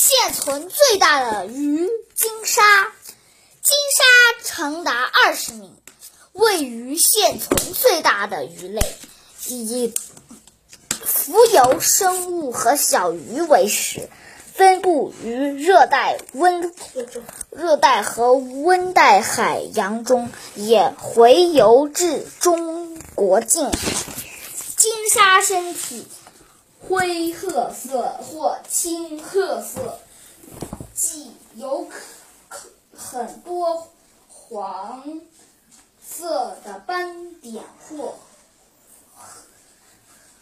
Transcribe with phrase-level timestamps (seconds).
[0.00, 2.62] 现存最大的鱼金鲨，
[3.60, 4.04] 金鲨
[4.44, 5.72] 长达二十米，
[6.32, 8.80] 位于现存最大的鱼类，
[9.48, 9.92] 以
[11.04, 14.08] 浮游生物和小鱼为食，
[14.54, 16.72] 分布于热带、温
[17.50, 23.72] 热带和温带海洋中，也洄游至中国近海。
[24.76, 26.06] 金鲨身体
[26.88, 29.98] 灰褐色或青褐色，
[30.94, 32.00] 即有可
[32.48, 33.88] 可很多
[34.28, 35.20] 黄
[36.02, 38.14] 色的斑点或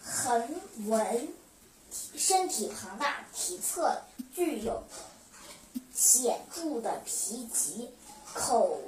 [0.05, 0.48] 横
[0.86, 1.28] 纹，
[2.16, 4.02] 身体庞大，体侧
[4.33, 4.84] 具有
[5.92, 7.91] 显著的皮棘，
[8.33, 8.80] 口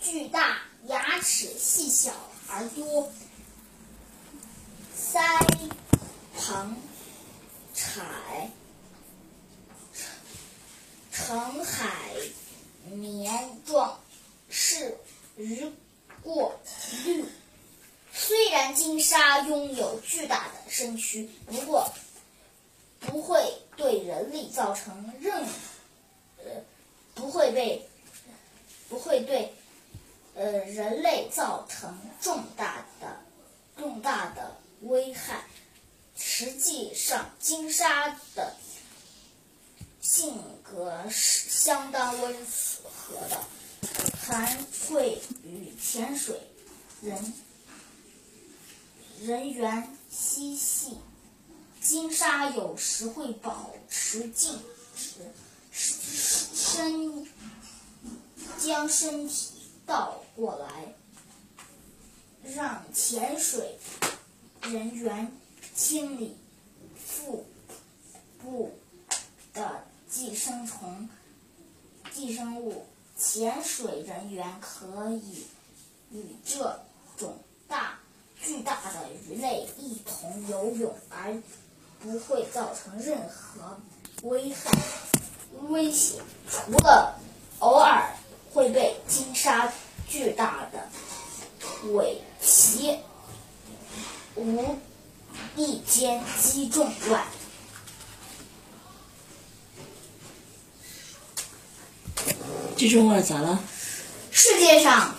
[0.00, 2.10] 巨大，牙齿细小
[2.48, 3.12] 而多。
[4.96, 5.20] 腮
[6.52, 6.76] 旁
[7.72, 8.50] 彩
[11.10, 11.90] 呈海
[12.84, 13.98] 绵状，
[14.50, 14.94] 是
[15.38, 15.72] 鱼
[16.22, 16.54] 过
[17.06, 17.24] 滤。
[18.12, 21.90] 虽然金鲨拥有巨大的身躯，不过
[23.00, 25.42] 不会对人类造成任
[26.36, 26.44] 呃
[27.14, 27.88] 不会被
[28.90, 29.54] 不会对
[30.34, 33.20] 呃人类造成重大的
[33.78, 34.54] 重大的。
[34.82, 35.44] 危害。
[36.24, 38.56] 实际上，金鲨的
[40.00, 42.34] 性格是相当温
[42.86, 43.44] 和的，
[44.22, 44.56] 还
[44.88, 46.40] 会与潜水
[47.02, 47.34] 人
[49.20, 50.96] 人员嬉戏。
[51.80, 54.58] 金鲨有时会保持静
[54.96, 55.20] 止，
[55.72, 57.28] 身
[58.58, 60.94] 将身体倒过来，
[62.54, 63.78] 让潜水。
[64.62, 65.32] 人员
[65.74, 66.36] 清理
[66.94, 67.46] 腹
[68.42, 68.72] 部
[69.52, 71.08] 的寄生虫、
[72.12, 72.86] 寄生物。
[73.14, 75.46] 潜水人员可以
[76.10, 76.80] 与这
[77.16, 77.38] 种
[77.68, 78.00] 大、
[78.40, 81.40] 巨大的鱼类一同游泳，而
[82.00, 83.78] 不会造成任何
[84.22, 84.72] 危害、
[85.68, 86.20] 危险。
[86.50, 87.20] 除了
[87.60, 88.12] 偶尔
[88.52, 89.72] 会被金鲨
[90.08, 90.88] 巨大的
[91.92, 92.98] 尾鳍。
[94.34, 94.76] 无
[95.56, 97.24] 意间击中外，
[102.76, 103.60] 击中外咋了？
[104.30, 105.14] 世界上。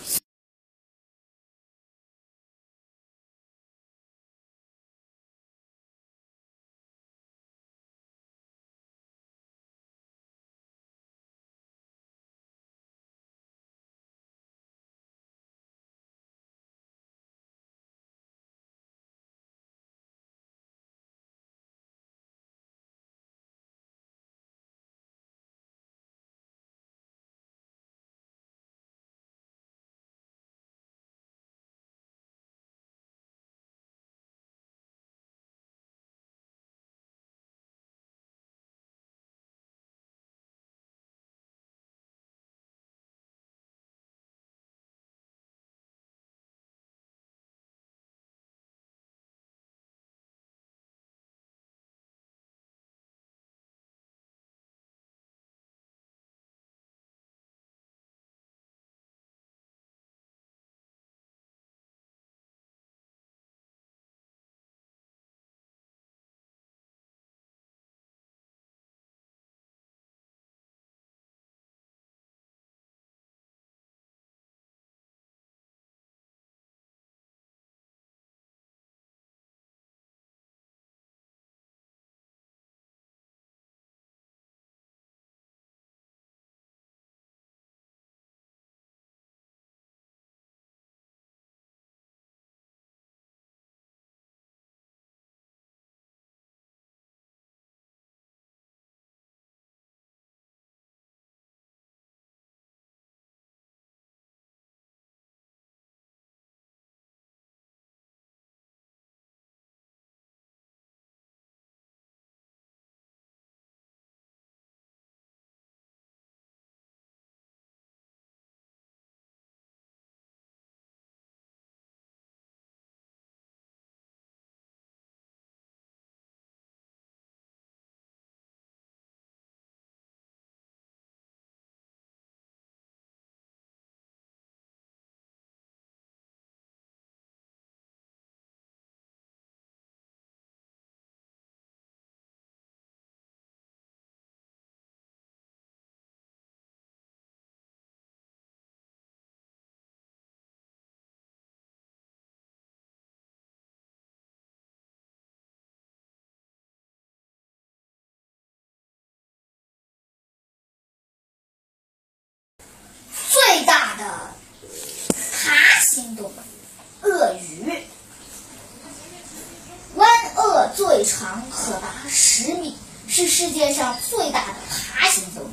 [171.04, 174.54] 长可达十米，是世界上最大的
[174.92, 175.50] 爬行动物，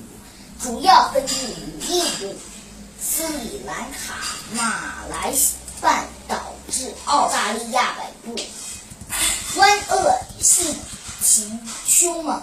[0.61, 2.35] 主要分布于印度、
[3.01, 4.15] 斯里兰卡、
[4.53, 5.33] 马来
[5.81, 7.95] 半岛至澳大利亚
[8.25, 8.41] 北部。
[9.53, 10.73] 专恶性
[11.21, 12.41] 情凶猛，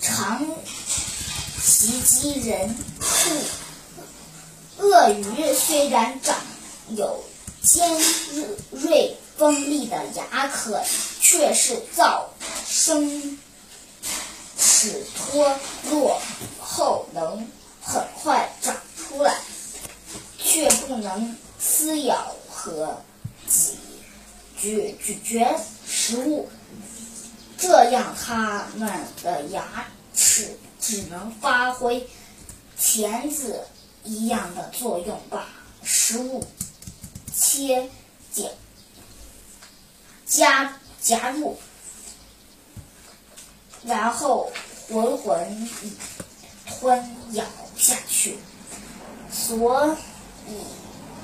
[0.00, 0.46] 常
[1.60, 3.30] 袭击人畜。
[4.78, 6.36] 鳄鱼虽然长
[6.90, 7.24] 有
[7.60, 7.90] 尖
[8.70, 10.80] 锐锋利的牙可，
[11.30, 12.26] 却是早
[12.66, 13.38] 生
[14.56, 15.54] 齿脱
[15.90, 16.18] 落
[16.58, 17.46] 后能
[17.82, 19.38] 很快长出来，
[20.38, 22.96] 却不能撕咬和
[23.46, 23.76] 咀
[24.58, 26.48] 咀咀嚼食物，
[27.58, 28.90] 这样它们
[29.22, 32.08] 的牙齿只能发挥
[32.78, 33.66] 钳子。
[34.04, 35.46] 一样的作用，把
[35.82, 36.42] 食物
[37.36, 37.90] 切
[38.32, 38.50] 剪
[40.24, 41.56] 夹夹入，
[43.82, 44.52] 然后
[44.90, 45.70] 浑浑
[46.66, 47.42] 吞咬
[47.78, 48.36] 下去。
[49.32, 49.96] 所
[50.46, 50.52] 以，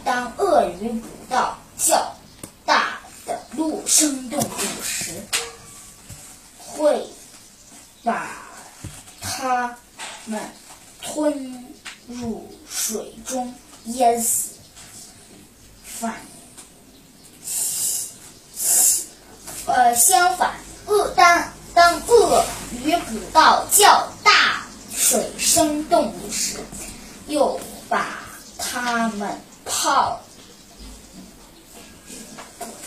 [0.03, 2.17] 当鳄鱼捕到较
[2.65, 5.21] 大的陆生动物时，
[6.59, 7.07] 会
[8.03, 8.31] 把
[9.21, 9.77] 它
[10.25, 10.41] 们
[11.03, 11.63] 吞。
[12.07, 13.55] 入水中
[13.85, 14.59] 淹死。
[15.83, 16.21] 反，
[19.67, 20.55] 呃，相反，
[20.87, 22.45] 鳄当当鳄
[22.85, 26.59] 鱼捕到较大水生动物时，
[27.27, 27.59] 又
[27.89, 28.19] 把
[28.59, 30.21] 它们抛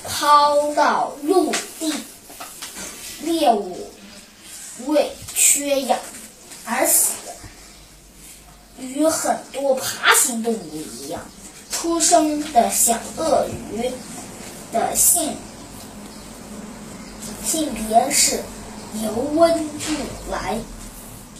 [0.07, 1.93] 抛到陆地，
[3.21, 3.91] 猎物
[4.85, 5.97] 为缺氧
[6.65, 7.13] 而死。
[8.79, 11.19] 与很多爬行动物一样，
[11.71, 13.91] 出生的小鳄鱼
[14.71, 15.35] 的性
[17.47, 18.43] 性别是
[19.01, 19.93] 由温度
[20.29, 20.59] 来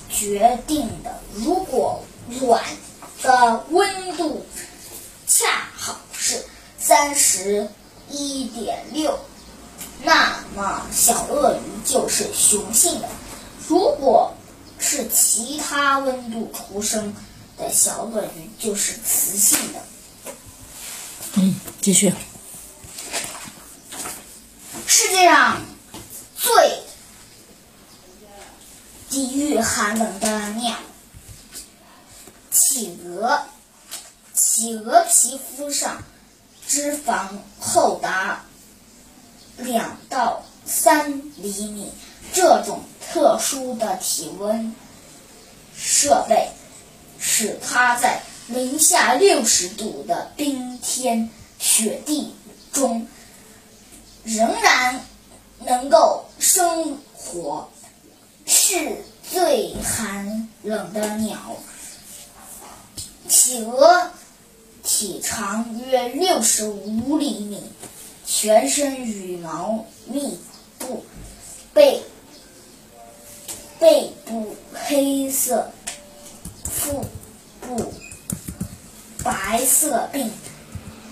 [0.10, 1.20] 决定的。
[1.34, 2.02] 如果
[2.40, 2.64] 卵
[3.22, 4.46] 的温度
[5.28, 6.46] 恰好是
[6.80, 7.68] 三十
[8.10, 9.20] 一点六，
[10.04, 13.10] 那么小鳄鱼就是雄性的。
[13.68, 14.34] 如果
[14.80, 17.14] 是其他温度出生
[17.58, 19.80] 的小鳄鱼，就是雌性的。
[21.34, 22.14] 嗯，继续。
[24.86, 25.62] 世界上
[26.48, 26.80] 最
[29.10, 30.78] 抵御寒冷的鸟——
[32.50, 33.42] 企鹅。
[34.34, 36.02] 企鹅皮肤上
[36.68, 37.28] 脂肪
[37.60, 38.46] 厚达
[39.58, 41.92] 两到三厘米。
[42.34, 44.76] 这种特殊的体温
[45.76, 46.50] 设备，
[47.20, 52.36] 使它在零下六十度的冰天雪地
[52.74, 53.08] 中
[54.24, 55.02] 仍然
[55.60, 57.70] 能够生活，
[58.46, 61.38] 是最寒冷的鸟。
[63.28, 64.12] 企鹅
[64.84, 67.62] 体长约六十五厘米，
[68.26, 70.40] 全身羽毛密
[70.80, 71.04] 布，
[71.74, 72.02] 背。
[73.80, 75.72] 背部黑色，
[76.64, 77.06] 腹
[77.62, 77.94] 部
[79.24, 80.32] 白色，并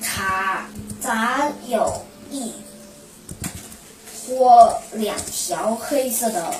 [0.02, 0.68] 插
[1.00, 2.52] 杂有一
[4.28, 6.54] 或两条黑色的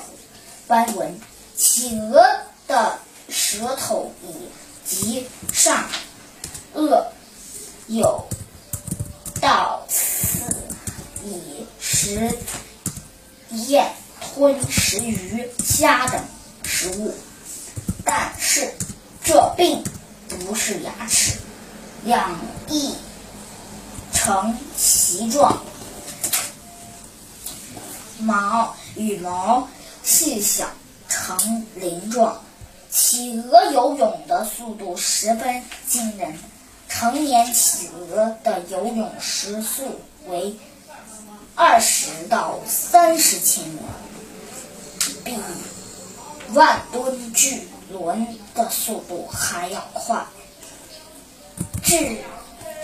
[0.66, 1.18] 斑纹。
[1.56, 2.22] 企鹅
[2.68, 4.48] 的舌头以
[4.84, 5.84] 及上
[6.74, 7.04] 颚
[7.86, 8.26] 有
[9.40, 10.44] 倒刺，
[11.24, 12.30] 以食
[13.50, 13.90] 咽。
[14.34, 16.22] 吞食鱼、虾等
[16.62, 17.14] 食物，
[18.04, 18.74] 但是
[19.24, 19.82] 这并
[20.28, 21.38] 不是牙齿，
[22.04, 22.94] 两翼
[24.12, 25.58] 呈鳍状，
[28.18, 29.68] 毛羽毛
[30.02, 30.66] 细小
[31.08, 32.40] 呈鳞状。
[32.88, 36.38] 企鹅游泳的速度十分惊人，
[36.88, 40.56] 成年企鹅的游泳时速为
[41.54, 43.80] 二十到三十千米。
[45.24, 45.34] 比
[46.54, 50.24] 万吨巨轮的速度还要快，
[51.82, 52.16] 至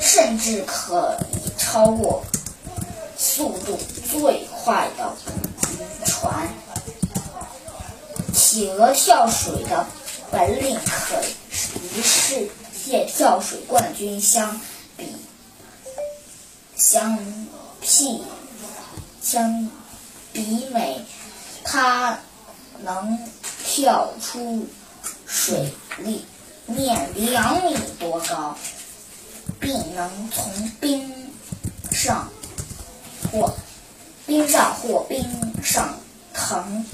[0.00, 2.22] 甚至可以超过
[3.34, 3.78] 速度
[4.10, 5.16] 最快的
[6.04, 6.50] 船。
[8.34, 9.86] 企鹅跳水的
[10.30, 11.16] 本领可
[11.96, 12.46] 与世
[12.84, 14.60] 界跳水冠军相
[14.98, 15.16] 比，
[16.76, 17.18] 相
[17.82, 18.20] 媲
[19.22, 19.70] 相
[20.34, 21.02] 比美。
[21.64, 22.18] 它
[22.82, 23.18] 能
[23.64, 24.66] 跳出
[25.26, 26.26] 水里
[26.66, 28.54] 面两米多高，
[29.58, 31.30] 并能从冰
[31.92, 32.28] 上
[33.32, 33.56] 或
[34.26, 35.24] 冰上或冰
[35.64, 35.98] 上
[36.34, 36.84] 腾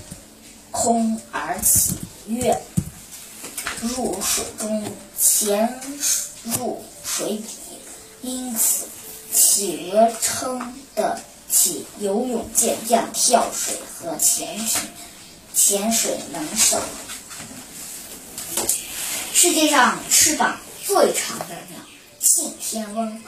[0.70, 1.96] 空而起，
[2.28, 2.62] 跃
[3.80, 4.84] 入水中，
[5.18, 5.80] 潜
[6.44, 7.48] 入水底，
[8.22, 8.86] 因此
[9.32, 14.80] 企鹅称得起游泳、健将、跳水和潜水
[15.52, 16.80] 潜水能手。
[19.34, 21.80] 世界上翅膀最长的鸟，
[22.20, 23.20] 信天翁。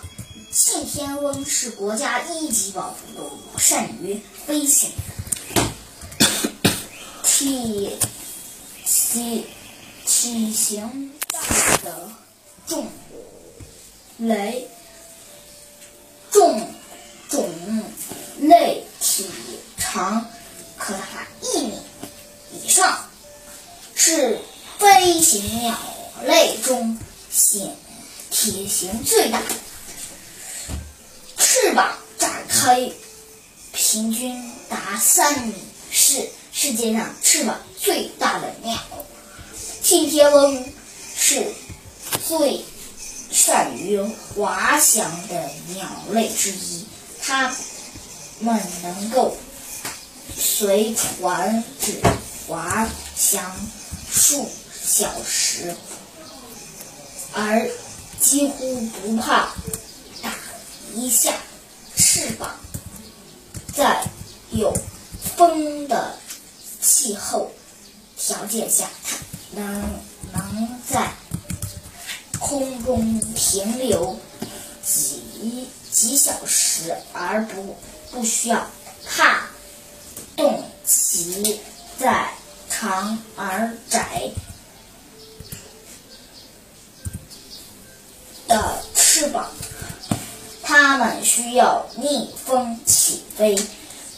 [0.53, 4.91] 信天翁是国家一级保护动物，善于飞行。
[7.23, 7.97] 体
[8.85, 9.47] 体
[10.05, 11.39] 体型大
[11.85, 12.11] 的
[12.67, 12.89] 种
[14.19, 14.69] 类
[16.33, 16.69] 种
[17.29, 17.49] 种
[18.41, 19.27] 类体
[19.79, 20.27] 长
[20.77, 21.79] 可达一米
[22.53, 23.09] 以上，
[23.95, 24.41] 是
[24.81, 25.79] 飞行鸟
[26.27, 26.99] 类中
[27.31, 27.77] 显
[28.33, 29.41] 体型最大
[31.75, 32.91] 膀展开
[33.73, 35.55] 平均达三米，
[35.91, 38.79] 是世界上翅膀最大的鸟。
[39.83, 40.65] 信天翁
[41.17, 41.47] 是
[42.27, 42.65] 最
[43.31, 46.87] 善于滑翔的鸟类之一，
[47.23, 47.55] 它
[48.41, 49.37] 们能够
[50.37, 52.01] 随船只
[52.47, 53.55] 滑翔
[54.11, 54.49] 数
[54.83, 55.75] 小时，
[57.33, 57.69] 而
[58.21, 59.53] 几乎不怕
[60.23, 60.33] 打
[60.95, 61.33] 一下。
[61.97, 62.57] 翅膀
[63.77, 64.05] 在
[64.51, 64.75] 有
[65.37, 66.19] 风的
[68.51, 69.17] 条件下，它
[69.53, 70.01] 能
[70.33, 71.13] 能在
[72.41, 74.19] 空中停留
[74.85, 77.77] 几几小时，而不
[78.11, 78.67] 不需要
[79.07, 79.45] 怕
[80.35, 81.61] 动其
[81.97, 82.29] 在
[82.69, 84.29] 长而窄
[88.49, 89.49] 的翅膀。
[90.65, 93.57] 它们需要逆风起飞，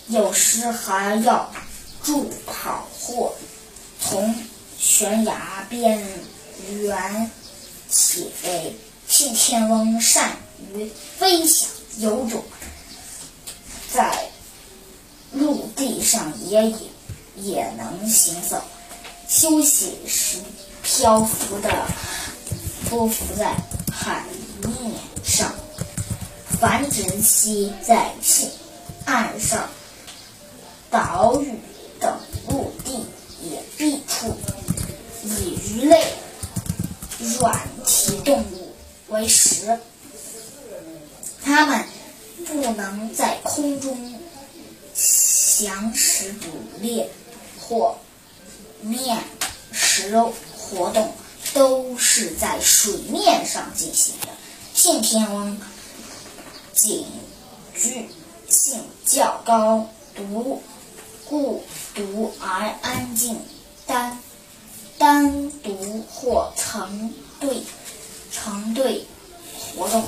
[0.08, 1.50] 有时还要
[2.02, 3.34] 助跑或
[4.02, 4.35] 从
[4.78, 6.02] 悬崖边
[6.82, 7.30] 缘
[7.88, 8.76] 起飞。
[9.09, 10.37] 信天翁善
[10.75, 11.68] 于飞翔、
[11.99, 12.42] 游泳，
[13.92, 14.30] 在
[15.32, 16.78] 陆地上也也
[17.37, 18.62] 也能行走。
[19.28, 20.38] 休息时
[20.82, 21.87] 漂浮的
[22.88, 23.54] 漂浮在
[23.92, 24.25] 海
[24.62, 25.52] 面上。
[26.59, 28.12] 繁殖期在
[29.04, 29.68] 岸上、
[30.90, 31.52] 岛屿
[31.99, 32.18] 等
[32.49, 33.04] 陆地
[33.42, 34.35] 也必处，
[35.25, 36.05] 以鱼类
[37.38, 38.75] 软体动物
[39.09, 39.79] 为食。
[41.43, 41.85] 它们
[42.47, 44.21] 不能在空中
[44.95, 46.49] 翔食捕
[46.81, 47.09] 猎
[47.59, 47.97] 或
[48.83, 49.19] 面
[49.73, 51.14] 食活动，
[51.55, 54.29] 都是在水面上进行的。
[54.75, 55.59] 信天翁。
[56.75, 57.07] 警
[57.76, 58.07] 觉
[58.49, 60.62] 性较高，独
[61.29, 61.62] 孤
[61.95, 63.38] 独而安静，
[63.87, 64.19] 单
[65.02, 67.61] 单独或成对
[68.30, 69.04] 成对
[69.75, 70.04] 活动。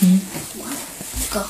[0.00, 0.20] 嗯，
[0.58, 0.68] 完，
[1.30, 1.46] 哥。